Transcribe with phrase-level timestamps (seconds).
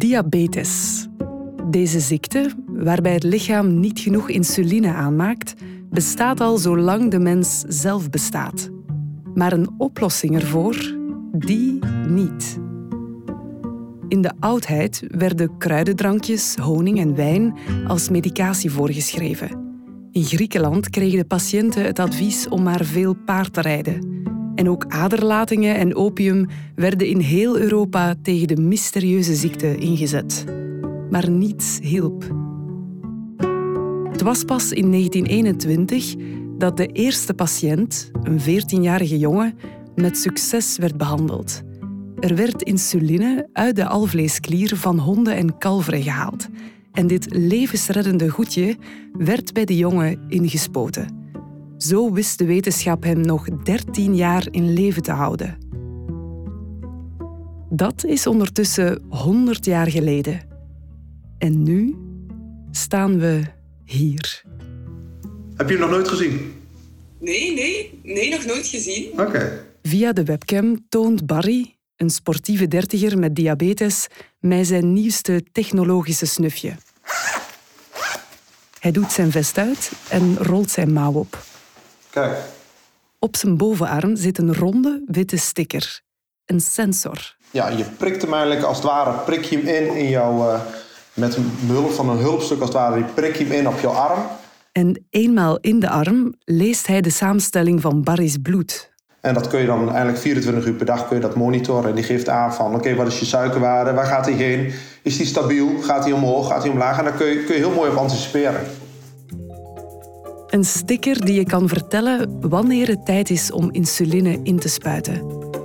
[0.00, 1.06] Diabetes.
[1.70, 5.54] Deze ziekte, waarbij het lichaam niet genoeg insuline aanmaakt,
[5.90, 8.70] bestaat al zolang de mens zelf bestaat.
[9.34, 10.94] Maar een oplossing ervoor,
[11.32, 11.78] die
[12.08, 12.58] niet.
[14.08, 19.48] In de oudheid werden kruidendrankjes, honing en wijn als medicatie voorgeschreven.
[20.12, 24.19] In Griekenland kregen de patiënten het advies om maar veel paard te rijden.
[24.54, 30.44] En ook aderlatingen en opium werden in heel Europa tegen de mysterieuze ziekte ingezet.
[31.10, 32.34] Maar niets hielp.
[34.10, 36.14] Het was pas in 1921
[36.58, 39.54] dat de eerste patiënt, een 14-jarige jongen,
[39.94, 41.62] met succes werd behandeld.
[42.18, 46.48] Er werd insuline uit de alvleesklier van honden en kalveren gehaald.
[46.92, 48.76] En dit levensreddende goedje
[49.12, 51.19] werd bij de jongen ingespoten.
[51.82, 55.58] Zo wist de wetenschap hem nog 13 jaar in leven te houden.
[57.70, 60.40] Dat is ondertussen 100 jaar geleden.
[61.38, 61.96] En nu
[62.70, 63.42] staan we
[63.84, 64.42] hier.
[65.56, 66.52] Heb je hem nog nooit gezien?
[67.18, 69.20] Nee, nee, nee, nog nooit gezien.
[69.20, 69.64] Oké.
[69.82, 74.06] Via de webcam toont Barry, een sportieve dertiger met diabetes,
[74.38, 76.72] mij zijn nieuwste technologische snufje.
[78.80, 81.49] Hij doet zijn vest uit en rolt zijn mouw op.
[82.10, 82.36] Kijk.
[83.18, 86.00] Op zijn bovenarm zit een ronde witte sticker.
[86.46, 87.36] Een sensor.
[87.50, 90.50] Ja, je prikt hem eigenlijk als het ware, prik je hem in in jouw...
[90.50, 90.60] eh,
[91.14, 93.92] met behulp van een hulpstuk als het ware, die prik je hem in op jouw
[93.92, 94.20] arm.
[94.72, 98.90] En eenmaal in de arm leest hij de samenstelling van Barry's bloed.
[99.20, 101.88] En dat kun je dan eigenlijk 24 uur per dag kun je dat monitoren.
[101.88, 103.92] En die geeft aan van, oké, wat is je suikerwaarde?
[103.92, 104.72] Waar gaat hij heen?
[105.02, 105.80] Is die stabiel?
[105.82, 106.48] Gaat hij omhoog?
[106.48, 106.98] Gaat hij omlaag?
[106.98, 108.60] En daar kun je, kun je heel mooi op anticiperen.
[110.50, 115.22] Een sticker die je kan vertellen wanneer het tijd is om insuline in te spuiten.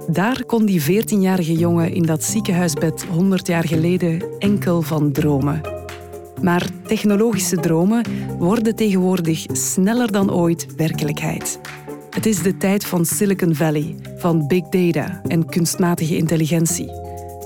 [0.08, 5.61] Daar kon die 14-jarige jongen in dat ziekenhuisbed 100 jaar geleden enkel van dromen.
[6.41, 8.06] Maar technologische dromen
[8.38, 11.59] worden tegenwoordig sneller dan ooit werkelijkheid.
[12.09, 16.91] Het is de tijd van Silicon Valley, van big data en kunstmatige intelligentie.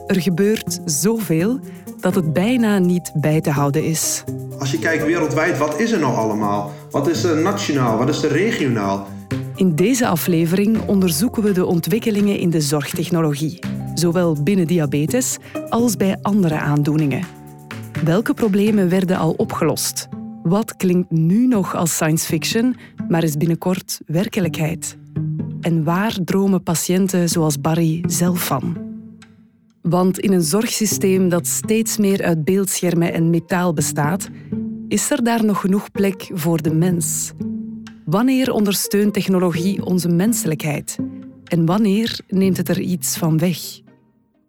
[0.07, 1.59] Er gebeurt zoveel
[1.99, 4.23] dat het bijna niet bij te houden is.
[4.59, 6.71] Als je kijkt wereldwijd, wat is er nou allemaal?
[6.91, 7.97] Wat is er nationaal?
[7.97, 9.07] Wat is er regionaal?
[9.55, 13.59] In deze aflevering onderzoeken we de ontwikkelingen in de zorgtechnologie,
[13.93, 15.37] zowel binnen diabetes
[15.69, 17.23] als bij andere aandoeningen.
[18.03, 20.07] Welke problemen werden al opgelost?
[20.43, 22.75] Wat klinkt nu nog als science fiction,
[23.07, 24.97] maar is binnenkort werkelijkheid?
[25.61, 28.77] En waar dromen patiënten zoals Barry zelf van?
[29.81, 34.29] Want in een zorgsysteem dat steeds meer uit beeldschermen en metaal bestaat,
[34.89, 37.31] is er daar nog genoeg plek voor de mens?
[38.05, 40.97] Wanneer ondersteunt technologie onze menselijkheid?
[41.43, 43.57] En wanneer neemt het er iets van weg?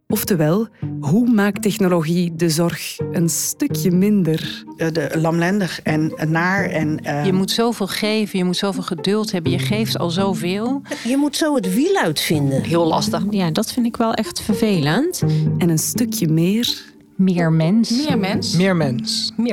[0.09, 0.69] Oftewel,
[1.01, 4.65] hoe maakt technologie de zorg een stukje minder?
[4.77, 6.65] eh, de, lamlendig en naar.
[6.65, 9.53] En, eh, Je moet zoveel geven, je moet zoveel geduld hebben.
[9.53, 10.83] Je geeft al zoveel.
[11.05, 12.63] Je moet zo het wiel uitvinden.
[12.63, 13.25] Heel lastig.
[13.31, 15.23] Ja, dat vind ik wel echt vervelend.
[15.59, 16.89] En een stukje meer?
[17.21, 18.07] Meer mens.
[18.07, 18.57] Meer mens.
[18.57, 18.77] Meer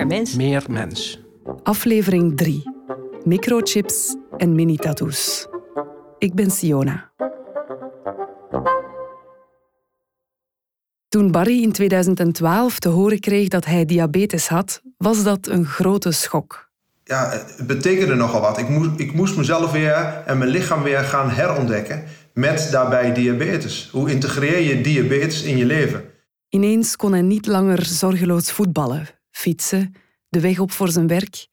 [0.08, 0.36] mens.
[0.36, 1.20] Meer mens.
[1.64, 2.64] Aflevering 3.
[3.24, 5.48] Microchips en mini-tattoos.
[6.18, 7.12] Ik ben Siona.
[11.08, 16.12] Toen Barry in 2012 te horen kreeg dat hij diabetes had, was dat een grote
[16.12, 16.70] schok.
[17.04, 18.58] Ja, het betekende nogal wat.
[18.58, 22.04] Ik moest, ik moest mezelf weer en mijn lichaam weer gaan herontdekken.
[22.34, 23.90] Met daarbij diabetes.
[23.92, 26.16] Hoe integreer je diabetes in je leven?
[26.50, 29.94] Ineens kon hij niet langer zorgeloos voetballen, fietsen,
[30.30, 31.47] de weg op voor zijn werk.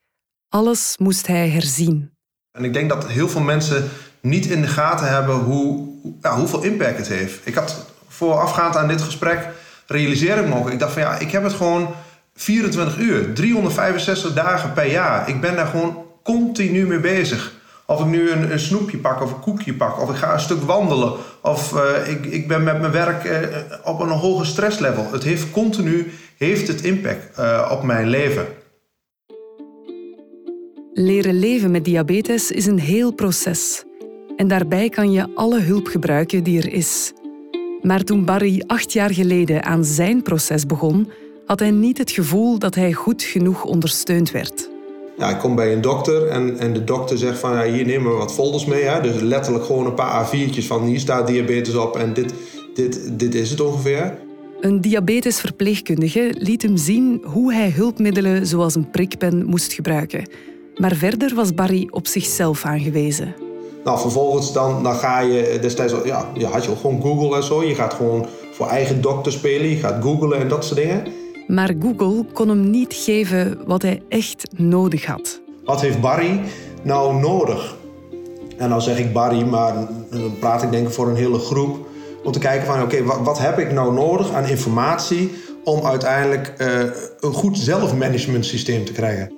[0.49, 2.11] Alles moest hij herzien.
[2.53, 3.91] En ik denk dat heel veel mensen
[4.21, 5.89] niet in de gaten hebben hoe,
[6.21, 7.47] ja, hoeveel impact het heeft.
[7.47, 9.49] Ik had voorafgaand aan dit gesprek
[9.87, 10.71] realiseer ik me ook.
[10.71, 11.95] Ik dacht van ja, ik heb het gewoon
[12.35, 15.29] 24 uur, 365 dagen per jaar.
[15.29, 17.53] Ik ben daar gewoon continu mee bezig.
[17.87, 20.63] Of ik nu een, snoepje pak of een koekje pak, of ik ga een stuk
[20.63, 23.41] wandelen, of eh, ik, ik ben met mijn werk eh,
[23.85, 25.13] op een hoger stresslevel.
[25.13, 28.47] Het heeft continu heeft het impact eh, op mijn leven.
[30.93, 33.85] Leren leven met diabetes is een heel proces.
[34.37, 37.13] En daarbij kan je alle hulp gebruiken die er is.
[37.83, 41.11] Maar toen Barry acht jaar geleden aan zijn proces begon,
[41.47, 44.73] had hij niet het gevoel dat hij goed genoeg ondersteund werd.
[45.19, 48.11] Ja, ik kom bij een dokter en, en de dokter zegt van ja, hier nemen
[48.11, 48.83] we wat folders mee.
[48.83, 49.01] Hè?
[49.01, 52.35] Dus letterlijk gewoon een paar A4'tjes van hier staat diabetes op en dit,
[52.75, 54.19] dit, dit is het ongeveer.
[54.61, 60.29] Een diabetesverpleegkundige liet hem zien hoe hij hulpmiddelen zoals een prikpen moest gebruiken.
[60.77, 63.35] Maar verder was Barry op zichzelf aangewezen.
[63.85, 67.43] Nou, vervolgens dan, dan ga je destijds, ja, je had je al gewoon Google en
[67.43, 67.65] zo.
[67.65, 71.05] Je gaat gewoon voor eigen dokter spelen, je gaat googlen en dat soort dingen.
[71.47, 75.41] Maar Google kon hem niet geven wat hij echt nodig had.
[75.65, 76.41] Wat heeft Barry
[76.83, 77.77] nou nodig?
[78.57, 79.75] En dan zeg ik Barry, maar
[80.11, 81.87] dan praat ik denk ik voor een hele groep.
[82.25, 85.31] Om te kijken van oké, wat, wat, heb ik nou nodig aan informatie
[85.65, 86.67] om uiteindelijk uh,
[87.21, 89.33] een goed zelfmanagementsysteem te krijgen.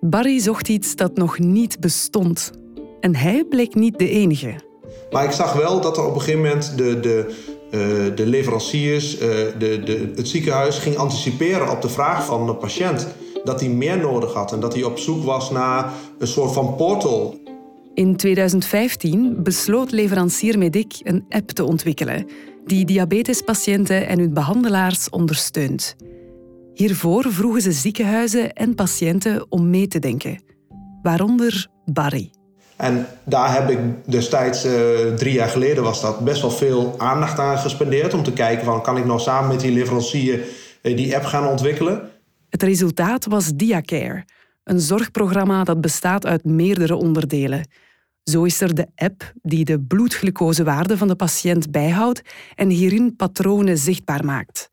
[0.00, 2.50] Barry zocht iets dat nog niet bestond.
[3.00, 4.54] En hij bleek niet de enige.
[5.10, 7.34] Maar ik zag wel dat er op een gegeven moment de, de,
[7.70, 13.08] de leveranciers, uh, de, de, het ziekenhuis ging anticiperen op de vraag van de patiënt.
[13.44, 16.74] Dat hij meer nodig had en dat hij op zoek was naar een soort van
[16.76, 17.38] portal.
[17.94, 22.26] In 2015 besloot leverancier Medic een app te ontwikkelen
[22.64, 25.96] die diabetespatiënten en hun behandelaars ondersteunt.
[26.74, 30.42] Hiervoor vroegen ze ziekenhuizen en patiënten om mee te denken,
[31.02, 32.30] waaronder Barry.
[32.78, 34.72] En daar heb ik destijds, uh,
[35.14, 38.82] drie jaar geleden was dat, best wel veel aandacht aan gespendeerd om te kijken van
[38.82, 40.40] kan ik nou samen met die leverancier
[40.82, 42.10] uh, die app gaan ontwikkelen.
[42.48, 44.24] Het resultaat was DiaCare,
[44.64, 47.68] een zorgprogramma dat bestaat uit meerdere onderdelen.
[48.22, 52.22] Zo is er de app die de bloedglucosewaarde van de patiënt bijhoudt
[52.54, 54.70] en hierin patronen zichtbaar maakt.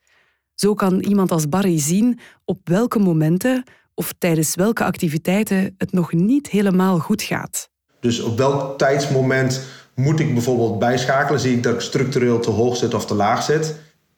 [0.53, 3.63] Zo kan iemand als Barry zien op welke momenten
[3.93, 7.73] of tijdens welke activiteiten het nog niet helemaal goed gaat.
[8.05, 9.61] Dus op welk tijdsmoment
[9.95, 11.39] moet ik bijvoorbeeld bijschakelen?
[11.39, 13.75] Zie ik dat ik structureel te hoog zit of te laag zit?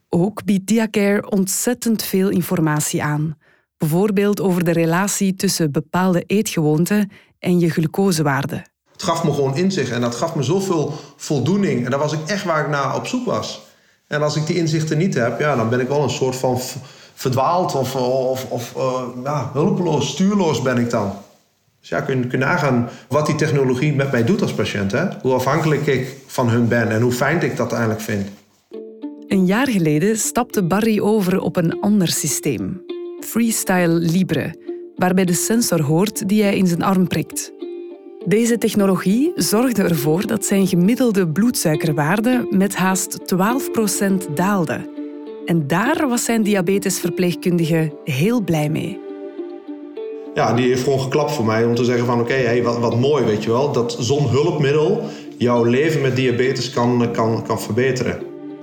[0.10, 3.38] Ook biedt Diacare ontzettend veel informatie aan.
[3.78, 8.66] Bijvoorbeeld over de relatie tussen bepaalde eetgewoonten en je glucosewaarde.
[8.92, 11.86] Het gaf me gewoon inzicht en dat gaf me zoveel voldoening.
[11.86, 13.62] En daar was ik echt waar ik naar op zoek was.
[14.08, 16.60] En als ik die inzichten niet heb, ja, dan ben ik wel een soort van
[17.14, 21.14] verdwaald of, of, of uh, ja, hulpeloos, stuurloos ben ik dan.
[21.90, 24.92] Dus ja, kun nagaan wat die technologie met mij doet als patiënt.
[24.92, 25.06] Hè?
[25.22, 28.28] Hoe afhankelijk ik van hun ben en hoe fijn ik dat eigenlijk vind.
[29.28, 32.82] Een jaar geleden stapte Barry over op een ander systeem.
[33.20, 34.56] Freestyle Libre,
[34.96, 37.52] waarbij de sensor hoort die hij in zijn arm prikt.
[38.26, 43.18] Deze technologie zorgde ervoor dat zijn gemiddelde bloedsuikerwaarde met haast
[44.30, 44.90] 12% daalde.
[45.46, 49.07] En daar was zijn diabetesverpleegkundige heel blij mee.
[50.38, 53.00] Ja, die heeft gewoon geklapt voor mij om te zeggen van oké, hey, wat, wat
[53.00, 53.72] mooi weet je wel.
[53.72, 55.02] Dat zo'n hulpmiddel
[55.38, 58.20] jouw leven met diabetes kan, kan, kan verbeteren.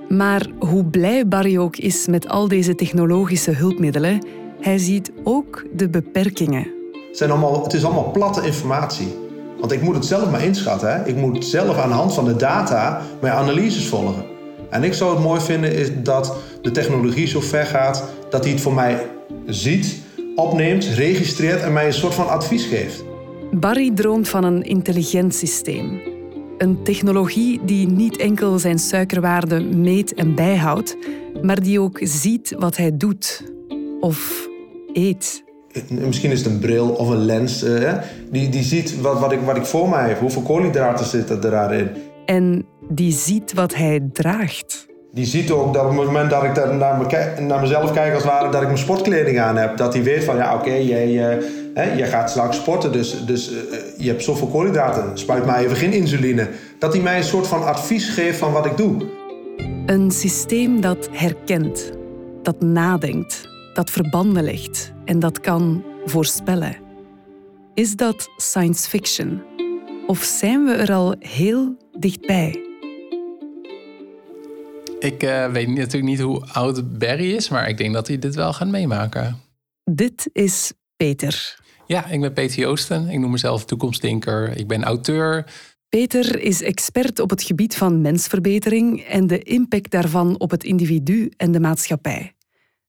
[0.09, 4.25] Maar hoe blij Barry ook is met al deze technologische hulpmiddelen,
[4.61, 6.67] hij ziet ook de beperkingen.
[7.07, 9.15] Het, zijn allemaal, het is allemaal platte informatie.
[9.59, 10.93] Want ik moet het zelf maar inschatten.
[10.93, 11.07] Hè?
[11.07, 14.25] Ik moet zelf aan de hand van de data mijn analyses volgen.
[14.69, 18.53] En ik zou het mooi vinden is dat de technologie zo ver gaat dat hij
[18.53, 19.07] het voor mij
[19.45, 20.03] ziet,
[20.35, 23.03] opneemt, registreert en mij een soort van advies geeft.
[23.51, 26.01] Barry droomt van een intelligent systeem.
[26.57, 30.97] Een technologie die niet enkel zijn suikerwaarde meet en bijhoudt,
[31.41, 33.53] maar die ook ziet wat hij doet
[33.99, 34.47] of
[34.93, 35.43] eet
[35.89, 37.93] misschien is het een bril of een lens, uh,
[38.31, 41.51] die, die ziet wat, wat, ik, wat ik voor mij heb, hoeveel koolhydraten zitten er
[41.51, 41.89] daarin.
[42.25, 44.87] En die ziet wat hij draagt.
[45.15, 47.09] Die ziet ook dat op het moment dat ik naar,
[47.41, 50.23] naar mezelf kijk, als het ware, dat ik mijn sportkleding aan heb, dat hij weet
[50.23, 53.57] van ja, oké, jij, uh, jij gaat straks sporten, dus, dus uh,
[53.97, 56.49] je hebt zoveel koolhydraten, spuit mij even geen insuline.
[56.79, 59.05] Dat hij mij een soort van advies geeft van wat ik doe.
[59.85, 61.91] Een systeem dat herkent,
[62.41, 66.75] dat nadenkt, dat verbanden legt en dat kan voorspellen.
[67.73, 69.41] Is dat science fiction?
[70.07, 72.64] Of zijn we er al heel dichtbij?
[74.99, 78.35] Ik uh, weet natuurlijk niet hoe oud Barry is, maar ik denk dat hij dit
[78.35, 79.41] wel gaat meemaken.
[79.83, 81.59] Dit is Peter.
[81.87, 83.09] Ja, ik ben Peter Joosten.
[83.09, 84.57] Ik noem mezelf toekomstdenker.
[84.57, 85.45] Ik ben auteur.
[85.89, 91.31] Peter is expert op het gebied van mensverbetering en de impact daarvan op het individu
[91.37, 92.35] en de maatschappij.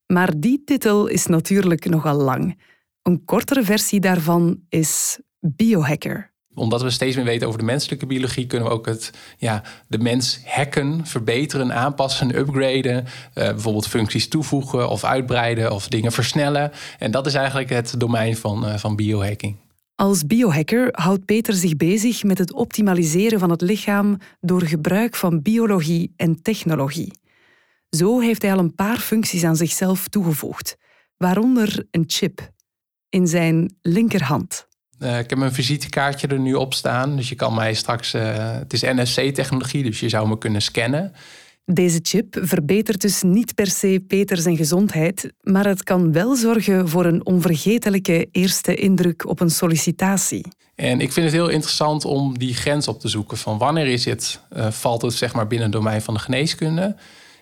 [0.06, 2.60] Maar die titel is natuurlijk nogal lang.
[3.02, 6.34] Een kortere versie daarvan is biohacker.
[6.56, 9.98] Omdat we steeds meer weten over de menselijke biologie, kunnen we ook het, ja, de
[9.98, 12.96] mens hacken, verbeteren, aanpassen, upgraden.
[12.96, 16.72] Uh, bijvoorbeeld functies toevoegen of uitbreiden of dingen versnellen.
[16.98, 19.56] En dat is eigenlijk het domein van, uh, van biohacking.
[19.94, 25.42] Als biohacker houdt Peter zich bezig met het optimaliseren van het lichaam door gebruik van
[25.42, 27.12] biologie en technologie.
[27.90, 30.76] Zo heeft hij al een paar functies aan zichzelf toegevoegd,
[31.16, 32.50] waaronder een chip
[33.08, 34.66] in zijn linkerhand.
[34.98, 37.16] Uh, ik heb mijn visitekaartje er nu op staan.
[37.16, 38.14] Dus je kan mij straks.
[38.14, 41.12] Uh, het is NFC-technologie, dus je zou me kunnen scannen.
[41.64, 46.88] Deze chip verbetert dus niet per se Peter zijn gezondheid, maar het kan wel zorgen
[46.88, 50.46] voor een onvergetelijke eerste indruk op een sollicitatie.
[50.74, 54.04] En ik vind het heel interessant om die grens op te zoeken van wanneer is
[54.04, 56.96] het, uh, valt het zeg maar binnen het domein van de geneeskunde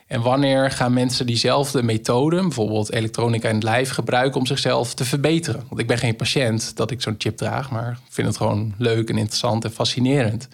[0.06, 5.04] En wanneer gaan mensen diezelfde methode, bijvoorbeeld elektronica in het lijf, gebruiken om zichzelf te
[5.04, 5.64] verbeteren?
[5.68, 8.75] Want ik ben geen patiënt dat ik zo'n chip draag, maar ik vind het gewoon
[8.78, 10.49] leuk en interessant en fascinerend.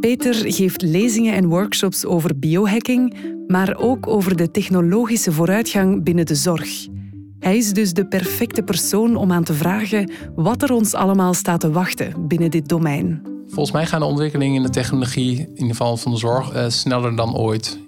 [0.00, 3.16] Peter geeft lezingen en workshops over biohacking,
[3.46, 6.86] maar ook over de technologische vooruitgang binnen de zorg.
[7.38, 11.60] Hij is dus de perfecte persoon om aan te vragen wat er ons allemaal staat
[11.60, 13.31] te wachten binnen dit domein.
[13.48, 16.68] Volgens mij gaan de ontwikkelingen in de technologie, in ieder geval van de zorg, uh,
[16.68, 17.78] sneller dan ooit.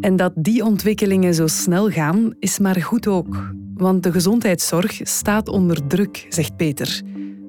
[0.00, 3.52] En dat die ontwikkelingen zo snel gaan, is maar goed ook.
[3.74, 7.02] Want de gezondheidszorg staat onder druk, zegt Peter.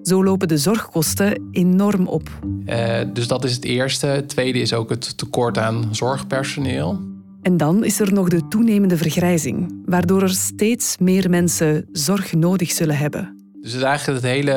[0.04, 2.30] Zo lopen de zorgkosten enorm op.
[2.66, 4.06] Uh, dus dat is het eerste.
[4.06, 7.00] Het tweede is ook het tekort aan zorgpersoneel.
[7.42, 12.72] En dan is er nog de toenemende vergrijzing, waardoor er steeds meer mensen zorg nodig
[12.72, 13.36] zullen hebben.
[13.62, 14.52] Dus het is eigenlijk het hele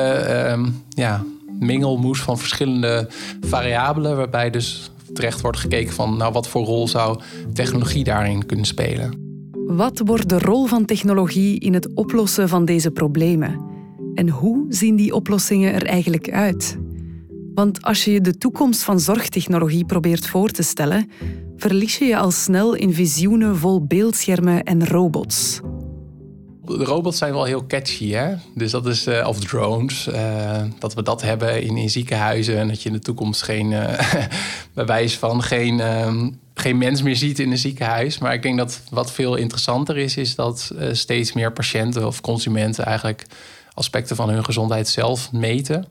[0.57, 1.23] uh, ja,
[1.59, 3.09] mengelmoes van verschillende
[3.41, 7.19] variabelen, waarbij dus terecht wordt gekeken van nou, wat voor rol zou
[7.53, 9.23] technologie daarin kunnen spelen.
[9.67, 13.61] Wat wordt de rol van technologie in het oplossen van deze problemen?
[14.13, 16.77] En hoe zien die oplossingen er eigenlijk uit?
[17.53, 21.09] Want als je de toekomst van zorgtechnologie probeert voor te stellen,
[21.55, 25.61] verlies je je al snel in visioenen vol beeldschermen en robots.
[26.67, 28.35] Robots zijn wel heel catchy, hè?
[28.55, 32.67] Dus dat is, uh, of drones, uh, dat we dat hebben in, in ziekenhuizen en
[32.67, 33.99] dat je in de toekomst geen, uh,
[34.73, 38.17] bij wijze van geen, um, geen mens meer ziet in een ziekenhuis.
[38.17, 42.85] Maar ik denk dat wat veel interessanter is, is dat steeds meer patiënten of consumenten
[42.85, 43.25] eigenlijk
[43.73, 45.85] aspecten van hun gezondheid zelf meten.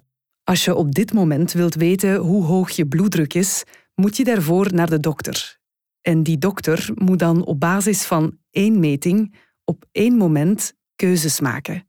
[0.44, 3.64] Als je op dit moment wilt weten hoe hoog je bloeddruk is,
[3.94, 5.58] moet je daarvoor naar de dokter.
[6.00, 11.86] En die dokter moet dan op basis van één meting op één moment keuzes maken.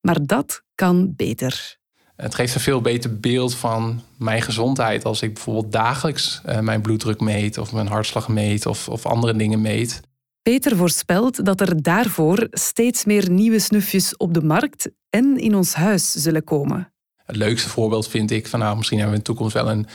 [0.00, 1.78] Maar dat kan beter.
[2.16, 6.80] Het geeft een veel beter beeld van mijn gezondheid als ik bijvoorbeeld dagelijks uh, mijn
[6.80, 10.00] bloeddruk meet of mijn hartslag meet of, of andere dingen meet.
[10.42, 15.74] Peter voorspelt dat er daarvoor steeds meer nieuwe snufjes op de markt en in ons
[15.74, 16.92] huis zullen komen.
[17.24, 19.86] Het leukste voorbeeld vind ik van nou, misschien hebben we in de toekomst wel een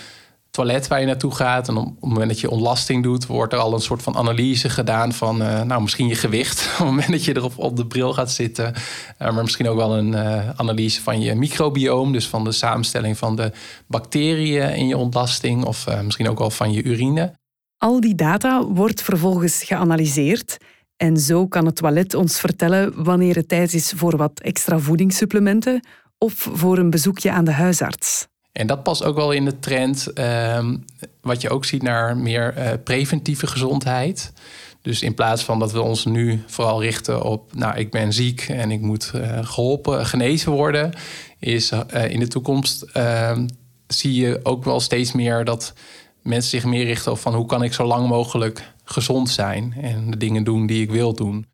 [0.56, 1.68] toilet waar je naartoe gaat.
[1.68, 4.70] En op het moment dat je ontlasting doet, wordt er al een soort van analyse
[4.70, 6.66] gedaan van uh, nou, misschien je gewicht.
[6.72, 8.74] op het moment dat je erop op de bril gaat zitten.
[8.74, 12.12] Uh, maar misschien ook wel een uh, analyse van je microbioom.
[12.12, 13.52] Dus van de samenstelling van de
[13.88, 15.66] bacteriën in je ontlasting.
[15.66, 17.34] Of misschien ook wel van je urine.
[17.78, 20.58] Al die data wordt vervolgens geanalyseerd.
[20.98, 25.88] En zo kan het toilet ons vertellen wanneer het tijd is voor wat extra voedingssupplementen
[26.18, 28.28] of voor een bezoekje aan de huisarts.
[28.58, 30.86] En dat past ook wel in de trend, um,
[31.22, 34.34] wat je ook ziet naar meer uh, preventieve gezondheid.
[34.82, 38.42] Dus in plaats van dat we ons nu vooral richten op, nou, ik ben ziek
[38.42, 40.94] en ik moet uh, geholpen, genezen worden,
[41.40, 43.48] is uh, in de toekomst ehm,
[43.88, 45.74] zie je ook wel steeds meer dat
[46.22, 50.12] mensen zich meer richten op van hoe kan ik zo lang mogelijk gezond zijn en
[50.12, 51.46] de dingen doen die ik wil doen.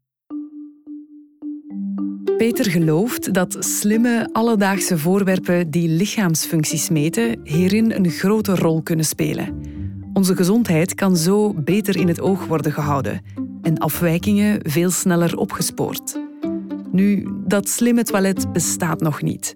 [2.42, 9.62] Peter gelooft dat slimme, alledaagse voorwerpen die lichaamsfuncties meten hierin een grote rol kunnen spelen.
[10.14, 13.22] Onze gezondheid kan zo beter in het oog worden gehouden
[13.62, 16.20] en afwijkingen veel sneller opgespoord.
[16.92, 19.56] Nu, dat slimme toilet bestaat nog niet.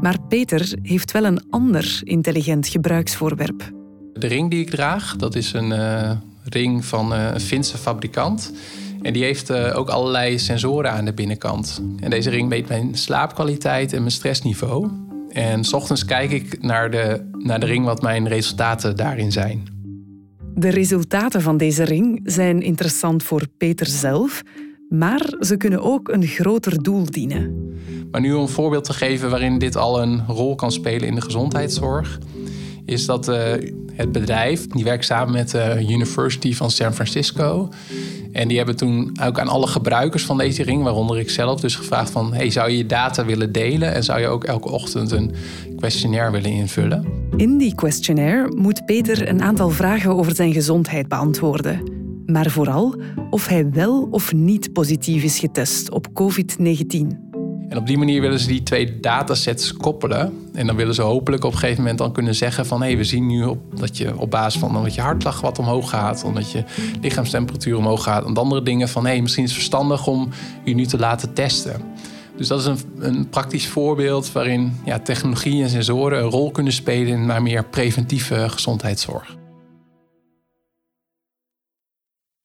[0.00, 3.70] Maar Peter heeft wel een ander intelligent gebruiksvoorwerp.
[4.12, 6.10] De ring die ik draag, dat is een uh,
[6.44, 8.52] ring van uh, een Finse fabrikant.
[9.02, 11.82] En die heeft uh, ook allerlei sensoren aan de binnenkant.
[12.00, 14.90] En deze ring meet mijn slaapkwaliteit en mijn stressniveau.
[15.28, 19.64] En s ochtends kijk ik naar de, naar de ring wat mijn resultaten daarin zijn.
[20.54, 24.42] De resultaten van deze ring zijn interessant voor Peter zelf,
[24.88, 27.70] maar ze kunnen ook een groter doel dienen.
[28.10, 31.14] Maar nu om een voorbeeld te geven waarin dit al een rol kan spelen in
[31.14, 32.18] de gezondheidszorg,
[32.84, 33.36] is dat uh,
[33.92, 37.68] het bedrijf, die werkt samen met de University van San Francisco.
[38.32, 41.76] En die hebben toen ook aan alle gebruikers van deze ring, waaronder ik zelf, dus
[41.76, 42.34] gevraagd van...
[42.34, 45.34] Hey, zou je je data willen delen en zou je ook elke ochtend een
[45.76, 47.04] questionnaire willen invullen?
[47.36, 52.00] In die questionnaire moet Peter een aantal vragen over zijn gezondheid beantwoorden.
[52.26, 57.21] Maar vooral of hij wel of niet positief is getest op COVID-19.
[57.72, 60.50] En op die manier willen ze die twee datasets koppelen.
[60.54, 62.80] En dan willen ze hopelijk op een gegeven moment dan kunnen zeggen van...
[62.80, 65.58] hé, hey, we zien nu op, dat je op basis van dat je hartslag wat
[65.58, 66.24] omhoog gaat...
[66.24, 66.64] omdat je
[67.00, 68.24] lichaamstemperatuur omhoog gaat...
[68.24, 70.28] en andere dingen van hé, hey, misschien is het verstandig om
[70.64, 71.80] je nu te laten testen.
[72.36, 76.72] Dus dat is een, een praktisch voorbeeld waarin ja, technologie en sensoren een rol kunnen
[76.72, 77.26] spelen...
[77.26, 79.36] naar meer preventieve gezondheidszorg.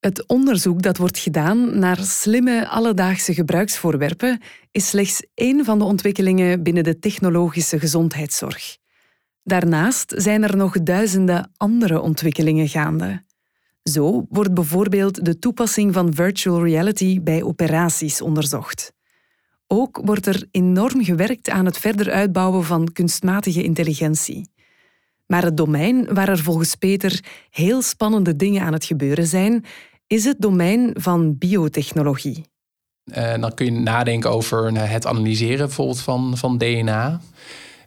[0.07, 6.63] Het onderzoek dat wordt gedaan naar slimme alledaagse gebruiksvoorwerpen is slechts één van de ontwikkelingen
[6.63, 8.77] binnen de technologische gezondheidszorg.
[9.43, 13.23] Daarnaast zijn er nog duizenden andere ontwikkelingen gaande.
[13.83, 18.93] Zo wordt bijvoorbeeld de toepassing van virtual reality bij operaties onderzocht.
[19.67, 24.49] Ook wordt er enorm gewerkt aan het verder uitbouwen van kunstmatige intelligentie.
[25.25, 29.65] Maar het domein waar er volgens Peter heel spannende dingen aan het gebeuren zijn,
[30.07, 32.45] is het domein van biotechnologie.
[33.03, 37.21] Uh, dan kun je nadenken over nou, het analyseren bijvoorbeeld van, van DNA.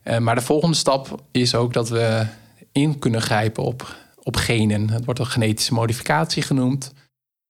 [0.04, 2.26] Uh, maar de volgende stap is ook dat we
[2.72, 4.90] in kunnen grijpen op, op genen.
[4.90, 6.92] Het wordt een genetische modificatie genoemd.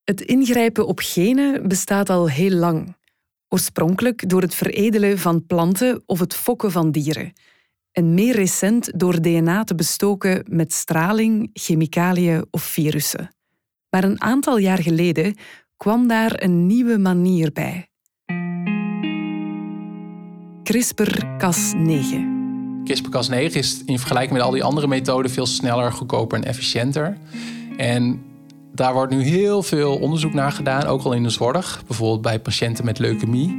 [0.05, 2.97] Het ingrijpen op genen bestaat al heel lang.
[3.49, 7.33] Oorspronkelijk door het veredelen van planten of het fokken van dieren.
[7.93, 13.31] En meer recent door DNA te bestoken met straling, chemicaliën of virussen.
[13.91, 15.37] Maar een aantal jaar geleden
[15.77, 17.89] kwam daar een nieuwe manier bij.
[20.63, 22.39] CRISPR-Cas9.
[22.85, 27.17] CRISPR-Cas9 is in vergelijking met al die andere methoden veel sneller, goedkoper en efficiënter.
[27.77, 28.23] En
[28.75, 32.41] daar wordt nu heel veel onderzoek naar gedaan, ook al in de zorg, bijvoorbeeld bij
[32.41, 33.59] patiënten met leukemie.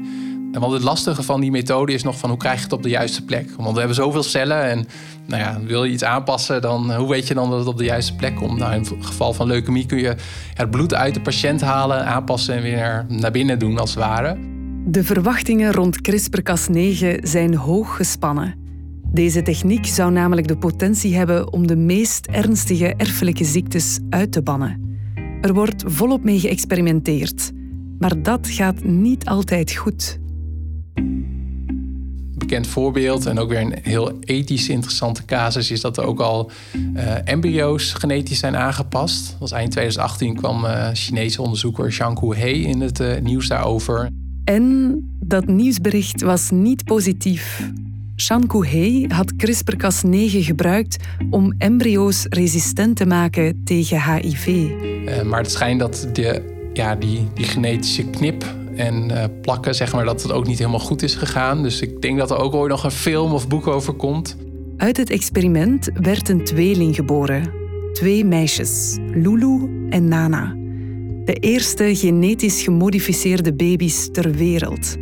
[0.51, 2.83] En wat het lastige van die methode is nog van hoe krijg je het op
[2.83, 3.49] de juiste plek?
[3.57, 4.87] Want we hebben zoveel cellen en
[5.25, 7.83] nou ja, wil je iets aanpassen, dan hoe weet je dan dat het op de
[7.83, 8.57] juiste plek komt?
[8.57, 10.15] Nou, in het geval van leukemie kun je
[10.53, 14.37] het bloed uit de patiënt halen, aanpassen en weer naar binnen doen als het ware.
[14.85, 18.55] De verwachtingen rond CRISPR-Cas9 zijn hoog gespannen.
[19.13, 24.41] Deze techniek zou namelijk de potentie hebben om de meest ernstige erfelijke ziektes uit te
[24.41, 24.97] bannen.
[25.41, 27.51] Er wordt volop mee geëxperimenteerd,
[27.99, 30.20] maar dat gaat niet altijd goed.
[32.51, 36.51] Bekend voorbeeld en ook weer een heel ethisch interessante casus is dat er ook al
[36.95, 39.29] uh, embryo's genetisch zijn aangepast.
[39.29, 44.09] Dat was eind 2018 kwam uh, Chinese onderzoeker Zhang He in het uh, nieuws daarover.
[44.43, 47.69] En dat nieuwsbericht was niet positief.
[48.15, 50.97] Shan He had CRISPR-Cas9 gebruikt
[51.29, 54.69] om embryo's resistent te maken tegen HIV.
[55.25, 56.41] Maar het schijnt dat de,
[56.73, 60.79] ja, die, die genetische knip en uh, plakken, zeg maar, dat het ook niet helemaal
[60.79, 61.63] goed is gegaan.
[61.63, 64.37] Dus ik denk dat er ook ooit nog een film of boek over komt.
[64.77, 67.53] Uit het experiment werd een tweeling geboren.
[67.93, 70.55] Twee meisjes, Lulu en Nana.
[71.25, 74.95] De eerste genetisch gemodificeerde baby's ter wereld.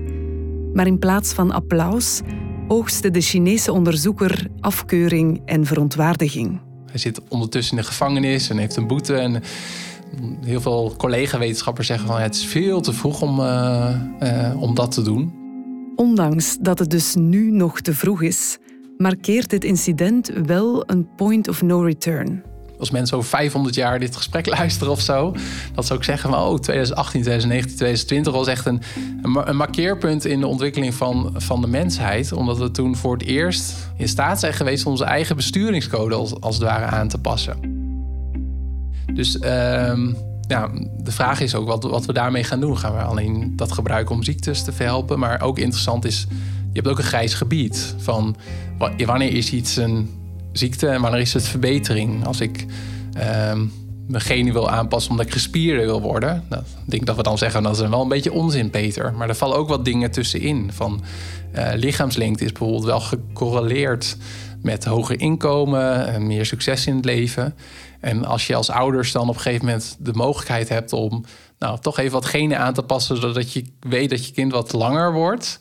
[0.74, 2.22] Maar in plaats van applaus
[2.68, 6.60] oogste de Chinese onderzoeker afkeuring en verontwaardiging.
[6.90, 9.16] Hij zit ondertussen in de gevangenis en heeft een boete.
[9.16, 9.44] En
[10.46, 14.92] heel veel collega-wetenschappers zeggen van het is veel te vroeg om, uh, uh, om dat
[14.92, 15.34] te doen.
[15.96, 18.58] Ondanks dat het dus nu nog te vroeg is,
[18.98, 22.44] markeert dit incident wel een point of no return
[22.80, 25.36] als mensen over 500 jaar dit gesprek luisteren of zo,
[25.74, 28.82] dat ze ook zeggen van oh, 2018, 2019, 2020 was echt een,
[29.46, 32.32] een markeerpunt in de ontwikkeling van, van de mensheid.
[32.32, 36.42] Omdat we toen voor het eerst in staat zijn geweest om onze eigen besturingscode als,
[36.42, 37.79] als het ware aan te passen.
[39.20, 39.98] Dus uh,
[40.48, 42.78] ja, de vraag is ook wat, wat we daarmee gaan doen.
[42.78, 45.20] Gaan we alleen dat gebruiken om ziektes te verhelpen?
[45.20, 48.36] Maar ook interessant is, je hebt ook een grijs gebied van
[49.06, 50.10] wanneer is iets een
[50.52, 52.26] ziekte en wanneer is het verbetering.
[52.26, 52.66] Als ik
[53.18, 53.24] uh,
[54.08, 56.44] mijn genen wil aanpassen omdat ik gespierder wil worden.
[56.50, 59.14] Nou, ik denk dat we dan zeggen dat is wel een beetje onzin, Peter.
[59.14, 60.72] Maar er vallen ook wat dingen tussenin.
[60.74, 61.02] Van
[61.56, 64.18] uh, lichaamslengte is bijvoorbeeld wel gecorreleerd
[64.62, 67.56] met hoger inkomen en meer succes in het leven.
[68.00, 71.26] En als je als ouders dan op een gegeven moment de mogelijkheid hebt om
[71.60, 74.74] nou, toch even wat genen aan te passen, zodat je weet dat je kind wat
[74.74, 75.60] langer wordt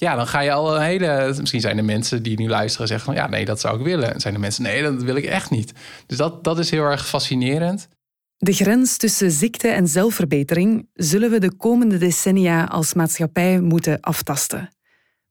[0.00, 1.34] ja, dan ga je al een hele.
[1.38, 3.84] Misschien zijn er mensen die nu luisteren en zeggen van ja, nee, dat zou ik
[3.84, 4.14] willen.
[4.14, 5.72] En zijn er mensen, nee, dat wil ik echt niet.
[6.06, 7.88] Dus dat, dat is heel erg fascinerend.
[8.36, 14.70] De grens tussen ziekte en zelfverbetering zullen we de komende decennia als maatschappij moeten aftasten.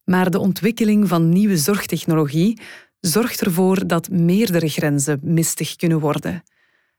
[0.04, 2.62] Maar de ontwikkeling van nieuwe zorgtechnologie
[2.99, 6.43] zorgt ervoor dat meerdere grenzen mistig kunnen worden.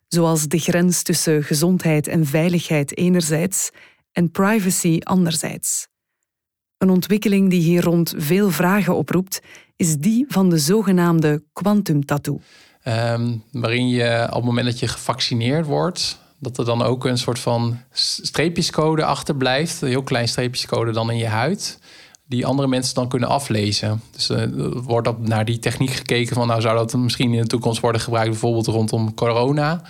[0.08, 3.70] Zoals de grens tussen gezondheid en veiligheid enerzijds
[4.12, 5.88] en privacy anderzijds.
[6.78, 9.40] Een ontwikkeling die hier rond veel vragen oproept,
[9.76, 12.40] is die van de zogenaamde quantum tattoo.
[12.84, 17.18] Um, waarin je op het moment dat je gevaccineerd wordt, dat er dan ook een
[17.18, 19.82] soort van streepjescode achterblijft.
[19.82, 21.78] Een heel klein streepjescode dan in je huid.
[22.30, 24.02] Die andere mensen dan kunnen aflezen.
[24.10, 27.46] Dus uh, wordt op naar die techniek gekeken van nou zou dat misschien in de
[27.46, 29.82] toekomst worden gebruikt, bijvoorbeeld rondom corona.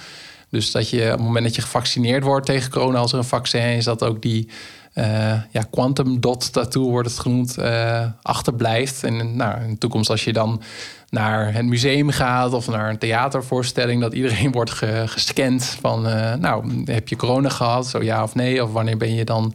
[0.48, 3.24] Dus dat je op het moment dat je gevaccineerd wordt tegen corona, als er een
[3.24, 4.48] vaccin is, dat ook die
[4.94, 5.04] uh,
[5.50, 9.04] ja, quantum dot tattoo wordt het genoemd, uh, achterblijft.
[9.04, 10.62] En nou, in de toekomst als je dan
[11.08, 14.70] naar het museum gaat of naar een theatervoorstelling, dat iedereen wordt
[15.06, 16.02] gescand van,
[16.40, 19.54] nou, heb je corona gehad, zo ja of nee, of wanneer ben je dan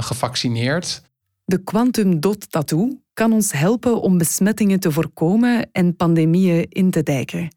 [0.00, 1.02] gevaccineerd?
[1.50, 7.02] De quantum dot tattoo kan ons helpen om besmettingen te voorkomen en pandemieën in te
[7.02, 7.56] dijken.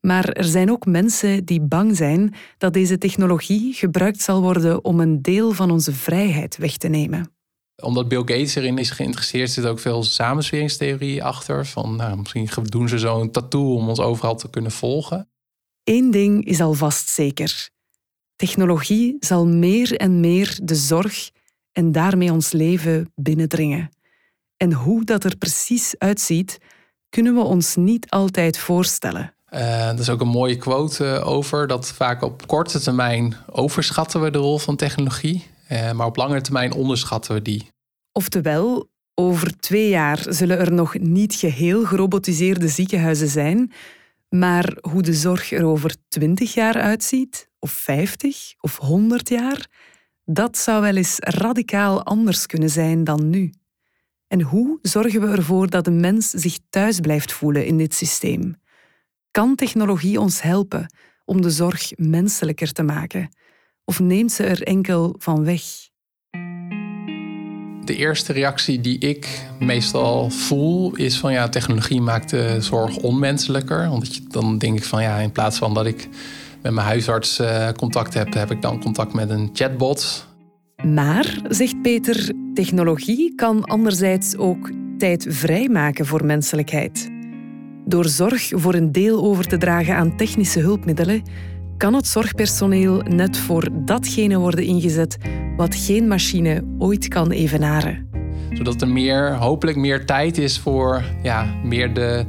[0.00, 5.00] Maar er zijn ook mensen die bang zijn dat deze technologie gebruikt zal worden om
[5.00, 7.32] een deel van onze vrijheid weg te nemen.
[7.82, 11.66] Omdat Bill Gates erin is geïnteresseerd, zit ook veel samensweringstheorie achter.
[11.66, 15.28] Van nou, misschien doen ze zo'n tattoo om ons overal te kunnen volgen.
[15.84, 17.68] Eén ding is alvast zeker.
[18.36, 21.32] Technologie zal meer en meer de zorg
[21.74, 23.90] en daarmee ons leven binnendringen.
[24.56, 26.58] En hoe dat er precies uitziet,
[27.08, 29.34] kunnen we ons niet altijd voorstellen.
[29.50, 34.22] Uh, er is ook een mooie quote uh, over dat vaak op korte termijn overschatten
[34.22, 37.68] we de rol van technologie, uh, maar op lange termijn onderschatten we die.
[38.12, 43.72] Oftewel, over twee jaar zullen er nog niet geheel gerobotiseerde ziekenhuizen zijn,
[44.28, 49.66] maar hoe de zorg er over 20 jaar uitziet, of 50 of 100 jaar,
[50.24, 53.52] dat zou wel eens radicaal anders kunnen zijn dan nu.
[54.26, 58.54] En hoe zorgen we ervoor dat de mens zich thuis blijft voelen in dit systeem?
[59.30, 63.28] Kan technologie ons helpen om de zorg menselijker te maken?
[63.84, 65.62] Of neemt ze er enkel van weg?
[67.84, 73.88] De eerste reactie die ik meestal voel is van ja, technologie maakt de zorg onmenselijker.
[73.88, 76.08] Want dan denk ik van ja, in plaats van dat ik
[76.64, 80.28] met mijn huisarts eh, contact heb, heb ik dan contact met een chatbot.
[80.84, 87.10] Maar, zegt Peter, technologie kan anderzijds ook tijd vrijmaken voor menselijkheid.
[87.86, 91.22] Door zorg voor een deel over te dragen aan technische hulpmiddelen,
[91.76, 95.16] kan het zorgpersoneel net voor datgene worden ingezet
[95.56, 98.08] wat geen machine ooit kan evenaren.
[98.52, 102.24] Zodat er meer, hopelijk meer tijd is voor ja, meer de,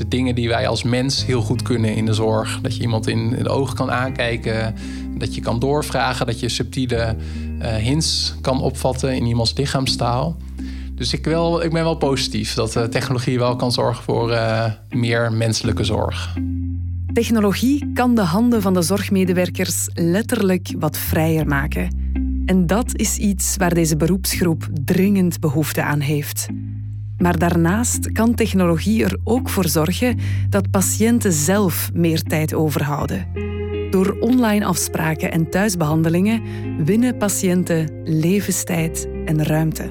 [0.00, 2.58] de dingen die wij als mens heel goed kunnen in de zorg.
[2.62, 4.74] Dat je iemand in de ogen kan aankijken,
[5.18, 7.16] dat je kan doorvragen, dat je subtiele
[7.62, 10.36] uh, hints kan opvatten in iemands lichaamstaal.
[10.94, 14.64] Dus ik, wil, ik ben wel positief dat uh, technologie wel kan zorgen voor uh,
[14.88, 16.36] meer menselijke zorg.
[17.12, 21.88] Technologie kan de handen van de zorgmedewerkers letterlijk wat vrijer maken.
[22.46, 26.46] En dat is iets waar deze beroepsgroep dringend behoefte aan heeft.
[27.20, 33.26] Maar daarnaast kan technologie er ook voor zorgen dat patiënten zelf meer tijd overhouden.
[33.90, 36.42] Door online afspraken en thuisbehandelingen
[36.84, 39.90] winnen patiënten levenstijd en ruimte.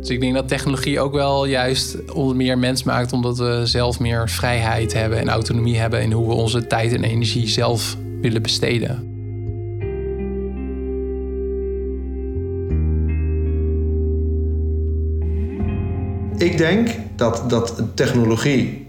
[0.00, 4.00] Dus ik denk dat technologie ook wel juist ons meer mens maakt, omdat we zelf
[4.00, 8.42] meer vrijheid hebben en autonomie hebben in hoe we onze tijd en energie zelf willen
[8.42, 9.07] besteden.
[16.38, 18.86] Ik denk dat, dat technologie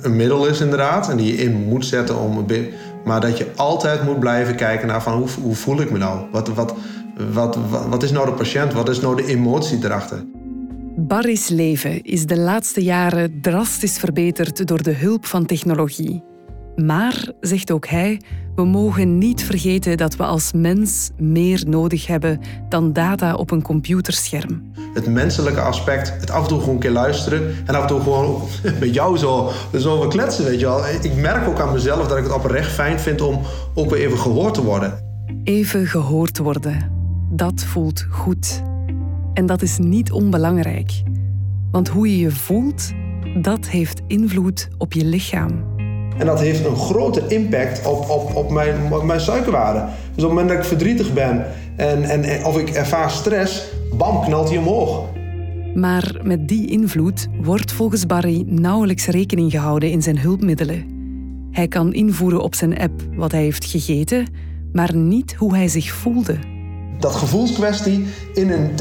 [0.00, 2.46] een middel is inderdaad en die je in moet zetten om
[3.04, 6.20] maar dat je altijd moet blijven kijken naar van hoe, hoe voel ik me nou?
[6.30, 6.74] Wat, wat,
[7.32, 8.72] wat, wat, wat is nou de patiënt?
[8.72, 10.24] Wat is nou de emotie erachter?
[10.96, 16.22] Barry's leven is de laatste jaren drastisch verbeterd door de hulp van technologie.
[16.76, 18.20] Maar, zegt ook hij,
[18.54, 23.62] we mogen niet vergeten dat we als mens meer nodig hebben dan data op een
[23.62, 24.72] computerscherm.
[24.94, 28.00] Het menselijke aspect, het af en toe gewoon een keer luisteren en af en toe
[28.00, 28.42] gewoon
[28.80, 30.86] met jou zo, zo kletsen, weet je wel.
[31.02, 33.40] Ik merk ook aan mezelf dat ik het oprecht fijn vind om
[33.74, 34.98] ook weer even gehoord te worden.
[35.44, 36.90] Even gehoord worden,
[37.30, 38.62] dat voelt goed.
[39.34, 41.02] En dat is niet onbelangrijk.
[41.70, 42.92] Want hoe je je voelt,
[43.40, 45.71] dat heeft invloed op je lichaam.
[46.18, 49.78] En dat heeft een grote impact op, op, op, mijn, op mijn suikerwaarde.
[50.14, 51.46] Dus op het moment dat ik verdrietig ben
[51.76, 53.62] en, en, of ik ervaar stress,
[53.96, 55.04] bam, knalt hij omhoog.
[55.74, 61.00] Maar met die invloed wordt volgens Barry nauwelijks rekening gehouden in zijn hulpmiddelen.
[61.50, 64.26] Hij kan invoeren op zijn app wat hij heeft gegeten,
[64.72, 66.38] maar niet hoe hij zich voelde
[67.02, 68.74] dat gevoelskwestie in een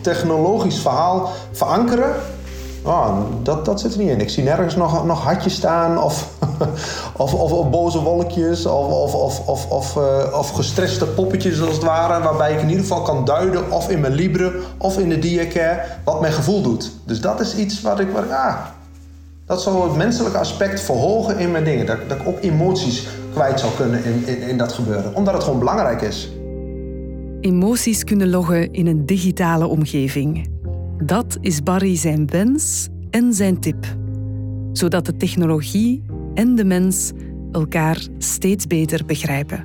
[0.00, 2.14] technologisch verhaal verankeren.
[2.86, 4.20] Oh, dat, dat zit er niet in.
[4.20, 6.28] Ik zie nergens nog, nog hartjes staan of,
[7.16, 11.82] of, of, boze wolkjes of, of, of, of, of, uh, of gestreste poppetjes als het
[11.82, 12.22] ware.
[12.22, 15.80] Waarbij ik in ieder geval kan duiden of in mijn Libre of in de Diacare
[16.04, 16.92] wat mijn gevoel doet.
[17.04, 18.56] Dus dat is iets wat ik, wat, ah,
[19.46, 21.86] dat zou het menselijke aspect verhogen in mijn dingen.
[21.86, 25.14] Dat, dat ik ook emoties kwijt zou kunnen in, in, in dat gebeuren.
[25.14, 26.30] Omdat het gewoon belangrijk is
[27.46, 30.48] emoties kunnen loggen in een digitale omgeving.
[31.04, 33.96] Dat is Barry zijn wens en zijn tip.
[34.72, 36.02] Zodat de technologie
[36.34, 37.12] en de mens
[37.52, 39.64] elkaar steeds beter begrijpen.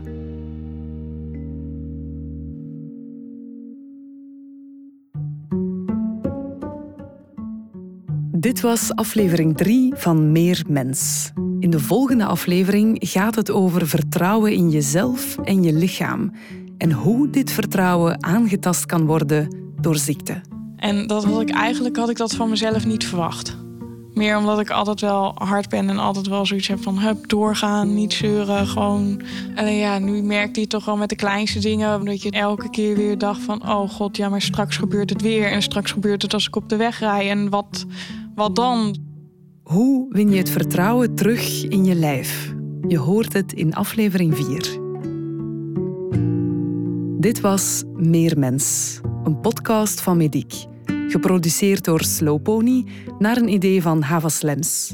[8.32, 11.32] Dit was aflevering 3 van Meer Mens.
[11.60, 16.32] In de volgende aflevering gaat het over vertrouwen in jezelf en je lichaam
[16.78, 20.42] en hoe dit vertrouwen aangetast kan worden door ziekte.
[20.82, 23.58] En dat had ik eigenlijk had ik dat van mezelf niet verwacht.
[24.14, 27.94] Meer omdat ik altijd wel hard ben en altijd wel zoiets heb van hup, doorgaan,
[27.94, 29.22] niet zeuren, gewoon.
[29.56, 32.96] En ja, nu merkte je toch wel met de kleinste dingen dat je elke keer
[32.96, 36.34] weer dacht van oh god, ja, maar straks gebeurt het weer en straks gebeurt het
[36.34, 37.86] als ik op de weg rij en wat,
[38.36, 38.96] wat dan?
[39.64, 42.54] Hoe win je het vertrouwen terug in je lijf?
[42.88, 44.80] Je hoort het in aflevering 4.
[47.20, 50.70] Dit was Meer Mens, een podcast van Mediek.
[51.12, 52.86] Geproduceerd door Slowpony
[53.20, 54.94] naar een idee van Havas Lems.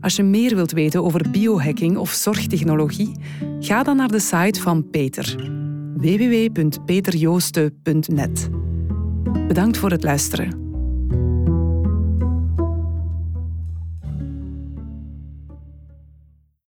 [0.00, 3.16] Als je meer wilt weten over biohacking of zorgtechnologie,
[3.60, 5.52] ga dan naar de site van Peter.
[5.94, 8.50] www.peterjoosten.net
[9.46, 10.69] Bedankt voor het luisteren.